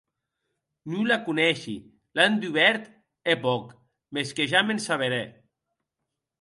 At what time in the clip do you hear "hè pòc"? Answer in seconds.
3.27-3.63